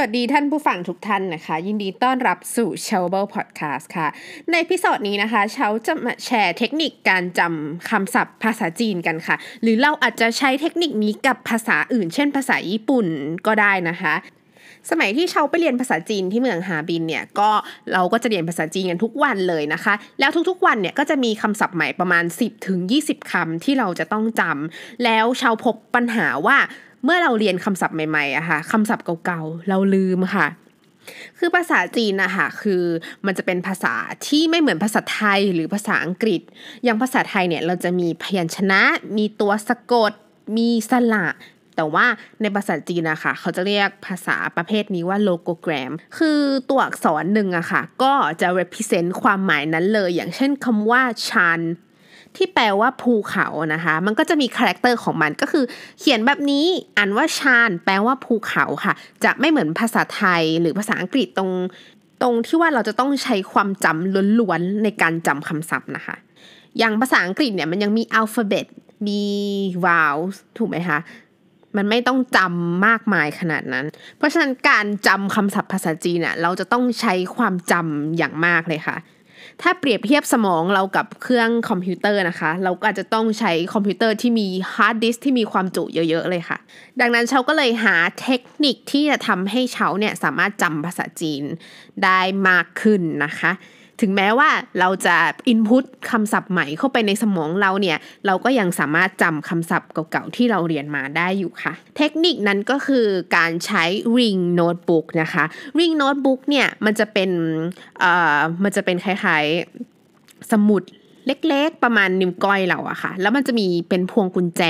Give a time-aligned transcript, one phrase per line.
[0.00, 4.08] วัสดีท่านผู้ฟังทุกท่านนะคะ ยินดีต้อนรับสู่ s h o w b l e Podcast ค่ะ
[4.52, 13.06] ใน episode นี้นะคะเชาจะมาแชร์เทคนิคการจำคำศัพท์ภาษาจีนกันค่ะ หรือเราอาจจะใช้เทคนิคนี้กับภาษาอื่น เช่นภาษาญี่ปุ่น
[13.46, 14.14] ก็ได้นะคะ
[14.90, 17.50] สมัยที่เชาไปเรียนภาษาจีนที่เมืองฮาร์บินเนี่ยก็
[17.92, 26.58] เราก็จะเรียนภาษาจีนกันทุกวันเลยนะคะ แล้วทุกๆวันเนี่ยก็จะมีคำศัพท์ใหม่ประมาณ 10ถึง20คำที่เราจะต้องจำแล้วเชาพบปัญหาว่า
[27.04, 30.46] เมื่อเราเรียนคำศัพท์ใหม่ๆอะค่ะคำศัพท์เก่าๆ เราลืมค่ะ
[31.38, 32.82] คือภาษาจีนนะคะคือ
[33.26, 33.94] มันจะเป็นภาษา
[34.26, 36.40] ที่ไม่เหมือนภาษาไทยหรือภาษาอังกฤษ
[36.84, 38.82] อย่างภาษาไทยเนี่ยเราจะมีพยัญชนะ
[39.16, 40.12] มีตัวสะกด
[40.56, 41.26] มีสระ
[41.76, 42.06] แต่ว่า
[42.40, 51.60] ในภาษาจีนนะคะเขาจะเรียกภาษาประเภทนี้ว่า logogram คือตัวอักษรหนึ่งอะค่ะ ก็จะ represent ความหมายนั้นเลย อย่างเช่นคำว่า山
[52.36, 55.64] ที่แปลว่าภูเขานะคะ มันก็จะมี character ของมันก็คือ
[55.98, 61.50] เขียนแบบนี้อ่านว่า山 แปลว่าภูเขาค่ะ จะไม่เหมือนภาษาไทยหรือภาษาอังกฤษตรง
[62.22, 66.16] ตรงที่ว่าเราจะต้องใช้ความจำล้วนๆในการจำคำศัพท์นะคะ
[66.78, 68.66] อย่างภาษาอังกฤษเนี่ยมันยังมี alphabet
[69.06, 69.22] มี
[69.84, 70.98] vowels ถูกไหมคะ
[71.76, 73.86] มันไม่ต้องจำมากมายขนาดนั้น
[74.16, 78.96] เพราะฉะนั้นการจำคำศัพท์ภาษาจีนเนี่ยเราจะต้องใช้ความจำอย่างมากเลยค่ะ
[79.62, 86.58] ถ้าเปรียบเทียบสมองเรากับเครื่องคอมพิวเตอร์นะคะ เราก็อาจจะต้องใช้คอมพิวเตอร์ที่มีฮาร์ดดิสก์ที่มีความจุเยอะๆเลยค่ะ
[87.00, 91.42] ดังนั้นเชาก็เลยหาเทคนิคที่จะทำให้เชาเนี่ยสามารถจำภาษาจีน
[92.04, 93.52] ได้มากขึ้นนะคะ
[94.00, 94.50] ถึงแม้ว่า
[94.80, 95.16] เราจะ
[95.48, 103.06] input คำศัพท์ใหม่เข้าไปในสมองเราเนี่ย เราก็ยังสามารถจำคำศัพท์เก่าๆที่เราเรียนมาได้อยู่ค่ะ เทคนิคนั้นก็คือ
[103.36, 103.84] การใช้
[104.16, 105.44] ring notebook นะคะ
[105.78, 107.30] ring notebook เนี่ยมันจะเป็น
[107.98, 110.82] เอ่อมันจะเป็นคล้ายๆสมุด
[111.26, 114.62] เล็กๆ ประมาณนิ้วก้อยเราอะค่ะ แล้วมันจะมีเป็นพวงกุญแจ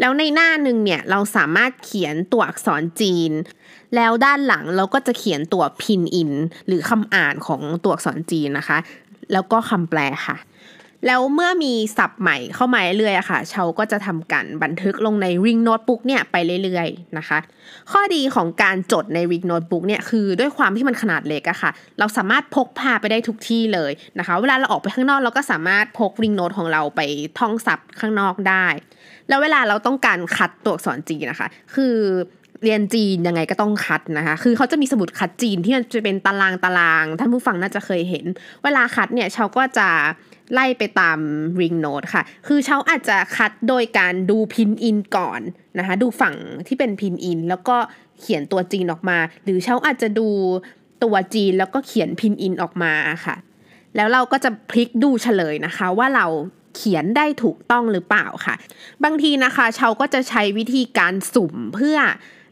[0.00, 3.32] แล้วในหน้าหนึ่งเนี่ยเราสามารถเขียนตัวอักษรจีน
[3.96, 6.32] แล้วด้านหลังเราก็จะเขียนตัวพินอิน
[6.66, 8.78] หรือคำอ่านของตัวอักษรจีนนะคะ
[9.32, 10.36] แล้วก็คำแปลค่ะ
[11.06, 17.38] แล้วเมื่อมีศัพท์ใหม่เข้ามาเรื่อยๆอะค่ะเชาก็จะทำการบันทึกลงใน Ring Notebook เนี่ยไปเรื่อยๆนะคะ
[17.90, 27.00] ข้อดีของการจดใน Ring Notebook เนี่ยคือด้วยความที่มันขนาดเล็กอะค่ะ เราสามารถพกพาไปได้ทุกที่เลยนะคะ เวลาเราออกไปข้างนอกเราก็สามารถพก Ring Note ของเราไป
[27.38, 28.66] ท่องศัพท์ข้างนอกได้
[29.28, 31.94] แล้วเวลาเราต้องการคัดตัวอักษรจีนนะคะ คือ
[32.64, 38.24] เรียนจีนยังไงก็ต้องคัดนะคะ คือเขาจะมีสมุดคัดจีนที่มันจะเป็นตารางตาราง ท่านผู้ฟังน่าจะเคยเห็น
[38.62, 39.88] เวลาคัดเนี่ยเชาก็จะ
[40.52, 41.18] ไล่ไปตาม
[41.60, 45.40] ring note ค่ะ คือเชาอาจจะคัดโดยการดูพินอินก่อน
[45.78, 46.34] นะคะ ดูฝั่ง
[46.66, 47.76] ที่เป็นพินอิน แล้วก็
[48.20, 50.28] เขียนตัวจีนออกมา หรือเชาอาจจะดู
[51.04, 52.92] ตัวจีนแล้วก็เขียนพินอินออกมา
[53.26, 53.36] ค่ะ
[53.96, 56.26] แล้วเราก็จะพลิกดูเฉลยนะคะ ว่าเรา
[56.76, 58.54] เขียนได้ถูกต้องหรือเปล่าค่ะ
[59.04, 61.98] บางทีนะคะเชาก็จะใช้วิธีการสุ่มเพื่อ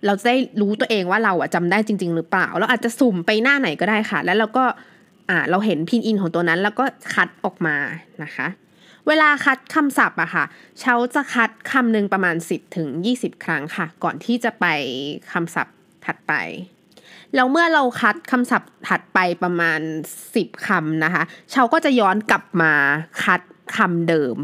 [0.06, 4.64] เราจะได้รู้ตัวเองว่าเราอะจำได้จริง ๆ หรือเปล่า เราอาจจะสุ่มไปหน้าไหนก็ได้ค่ะ แล้วเราก็
[5.30, 6.84] อ่าเราเห็นพินอินของตัวนั้น แล้วก็
[7.14, 7.76] คัดออกมา
[8.22, 8.46] นะคะ
[9.08, 10.44] เวลาคัดคำศัพท์อะค่ะ
[10.80, 14.66] เชาจะคัดคำหนึ่งประมาณ 10ถึง20 ครั้งค่ะ ก่อนที่จะไป
[15.32, 16.32] คำศัพท์ถัดไป
[17.34, 19.80] แล้วเมื่อเราคัดคำศัพท์ถัดไปประมาณ
[20.24, 22.72] 10คำนะคะเชาก็จะย้อนกลับมา
[23.24, 23.40] คัด
[23.76, 24.36] คำเดิม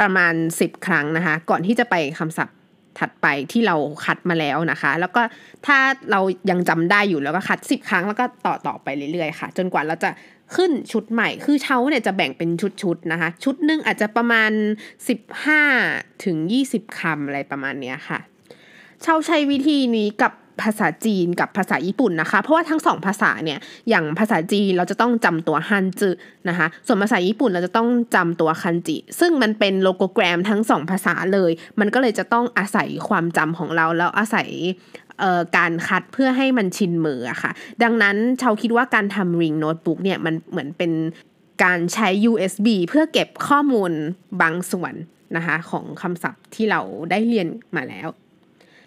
[0.00, 2.56] ประมาณ 10 ครั้งนะคะ ก่อนที่จะไปคำศัพท์
[2.98, 5.22] ถัดไปที่เราคัดมาแล้วนะคะ แล้วก็
[5.66, 5.78] ถ้า
[6.10, 10.10] เรายังจำได้อยู่แล้วก็คัดสิบครั้งแล้วก็ต่อต่อไปเรื่อยๆค่ะ จนกว่าเราจะ
[10.56, 12.50] ขึ้นชุดใหม่ คือเช้าเนี่ยจะแบ่งเป็น
[12.82, 14.50] ชุดๆนะคะ ชุดหนึ่งอาจจะประมาณ
[15.56, 16.36] 15ถึง
[16.68, 18.18] 20คำอะไรประมาณเนี้ยค่ะ
[19.02, 23.58] เช้าใช้วิธีนี้กับ ภาษาจีนกับภาษาญี่ปุ่นนะคะ เพราะว่าทั้งสองภาษาเนี่ย
[23.88, 26.10] อย่างภาษาจีนเราจะต้องจำตัวฮันจื
[26.48, 31.50] นะคะ ส่วนภาษาญี่ปุ่นเราจะต้องจำตัวคันจิ ซึ่งมันเป็นโลโกแกรมทั้งสองภาษาเลย
[31.80, 34.48] มันก็เลยจะต้องอาศัยความจำของเราแล้วอาศัย
[35.56, 37.52] การคัดเพื่อให้มันชินมืออะค่ะ
[37.82, 40.92] ดังนั้นชาวคิดว่าการทำ Ring Notebook เนี่ยมันเหมือนเป็น
[41.64, 43.92] การใช้ USB เพื่อเก็บข้อมูล
[44.42, 44.94] บางส่วน
[45.36, 46.80] นะคะของคำศัพท์ที่เรา
[47.10, 48.08] ได้เรียนมาแล้ว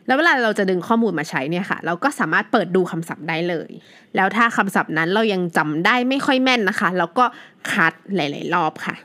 [0.09, 3.69] แล้วเวลาเราจะดึงข้อมูลมาใช้เนี่ยค่ะ เราก็สามารถเปิดดูคำศัพท์ได้เลย
[4.15, 7.25] แล้วถ้าคำศัพท์นั้นเรายังจำได้ไม่ค่อยแม่นนะคะ เราก็
[7.71, 8.95] คัดหลาย ๆ รอบค่ะ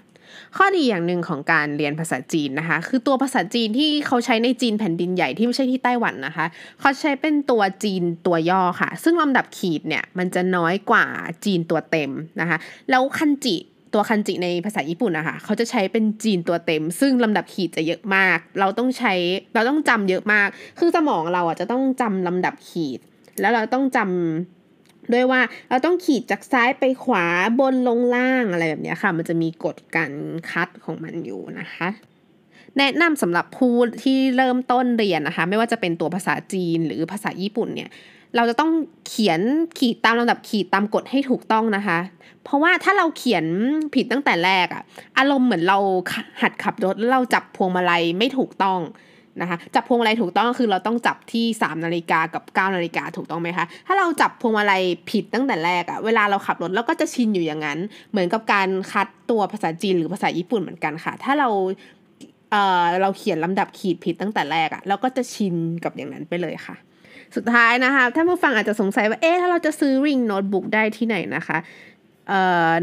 [0.57, 6.47] ข้อดีอย่างหนึ่งของการเรียนภาษาจีนนะคะ คือตัวภาษาจีนที่เขาใช้ในจีนแผ่นดินใหญ่ที่ไม่ใช่ที่ไต้หวันนะคะ
[6.81, 11.05] เขาใช้เป็นตัวจีนตัวย่อค่ะ ซึ่งลำดับขีดเนี่ยมันจะน้อยกว่า
[11.45, 12.11] จีนตัวเต็ม
[12.41, 12.59] นะคะ
[12.91, 13.57] แล้วคันจิ
[13.95, 19.13] ตัวคันจิในภาษาญี่ปุ่นนะคะเขาจะใช้เป็นจีนตัวเต็ม ซึ่งลำดับขีดจะเยอะมาก เราต้องใช้
[19.55, 20.49] เราต้องจำเยอะมาก
[20.79, 23.01] คือสมองเราอะจะต้องจำลำดับขีด
[23.41, 27.27] แล้วเราต้องจำด้วยว่าเราต้องขีดจากซ้ายไปขวา
[27.61, 30.13] บนลงล่างอะไรแบบนี้ค่ะ มันจะมีกฎการ
[30.51, 31.89] คัดของมันอยู่นะคะ
[32.79, 37.91] แนะนำสำหรับผู้ที่เริ่มต้นเรียนนะคะ ไม่ว่าจะเป็นตัวภาษาจีนหรือภาษาญี่ปุ่นเนี่ย
[38.37, 38.71] เราจะต้อง
[39.09, 39.41] เขียน
[39.79, 41.99] ขีดตามลำดับขีดตามกฎให้ถูกต้องนะคะ
[42.45, 43.45] เพราะว่าถ้าเราเขียน
[43.95, 44.83] ผิดตั้งแต่แรกอะ
[45.19, 45.79] อารมณ์เหมือนเรา
[46.43, 48.81] หัดขับรถแล้วเราจับพวงมาลัยไม่ถูกต้อง
[49.41, 57.79] นะคะจับพวงมาลัยถูกต้องคือเราต้องจับที่3นาฬิกากับ9นาฬิกาถูกต้องไหมคะถ้าเราจับพวงมาลัยผิดตั้งแต่แรกอะเวลาเราขับรถเราก็จะชินอยู่อย่างนั้น
[58.11, 61.49] เหมือนกับการคัดตัวภาษาจีนหรือภาษาญี่ปุ่นเหมือนกันค่ะ ถ้าเรา
[62.55, 66.77] เออเราเขียนลำดับขีดผิดตั้งแต่แรกอะเราก็จะชินกับอย่างนั้นไปเลยค่ะ
[67.37, 71.59] สุดท้ายนะคะถ้าผู้ฟังอาจจะสงสัยว่าเอ๊ะถ้าเราจะซื้อริงโน้ตบุ๊กได้ที่ไหนนะคะ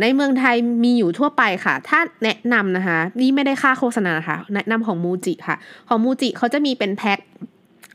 [0.01, 5.57] ในเมืองไทยมีอยู่ทั่วไปค่ะ ถ้าแนะนำนะคะ นี่ไม่ได้ค่าโฆษณาค่ะแนะนำของมูจิค่ะ
[5.87, 7.19] ของมูจิเขาจะมีเป็นแพ็ค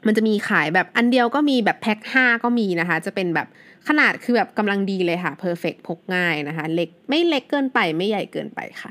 [0.07, 3.49] มันจะมีขายแบบอันเดียวก็มีแบบแพ็คห้าก็มีนะคะ จะเป็นแบบ
[3.89, 8.91] ขนาดคือแบบกำลังดีเลยค่ะ perfect พกง่ายนะคะ เล็กไม่เล็กเกินไปไม่ใหญ่เกินไปค่ะ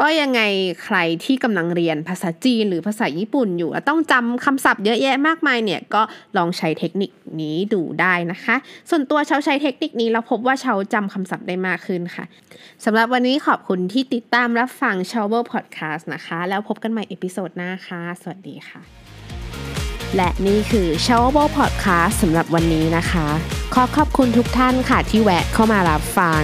[0.00, 0.40] ก็ยังไง
[0.84, 6.02] ใครที่กำลังเรียนภาษาจีนหรือภาษาญี่ปุ่นอยู่ ต้องจำคำศัพท์เยอะแยะมากมายเนี่ย ก็
[6.36, 8.56] ลองใช้เทคนิคนี้ดูได้นะคะ
[8.90, 12.24] ส่วนตัวเชาใช้เทคนิคนี้แล้วพบว่าเชาจำคำศัพท์ได้มากขึ้นค่ะ
[12.84, 19.01] สำหรับวันนี้ขอบคุณที่ติดตามรับฟัง s h o w e r Podcast นะคะ แล้วพบกันใหม่ episode หน้าค่ะ สวัสดีค่ะ
[20.16, 23.28] และนี่คือ s h o w e Podcast สำหรับวันนี้นะคะ
[23.74, 26.40] ขอขอบคุณทุกท่านค่ะที่แวะเข้ามารับฟัง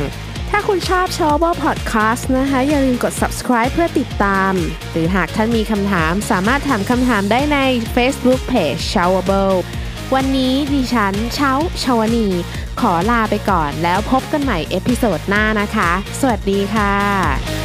[0.50, 4.53] ถ้าคุณชอบ s h o w e Podcast นะคะ อย่าลืมกด subscribe เพื่อติดตาม
[4.93, 7.59] หรือหากท่านมีคำถามสามารถถามคำถามได้ใน
[7.94, 9.56] Facebook Page s h o w e
[10.15, 12.26] วันนี้ดิฉันเช้าชาวนี
[12.81, 17.57] ขอลาไปก่อนแล้วพบกันใหม่เอพิโซดหน้านะคะ สวัสดีค่ะ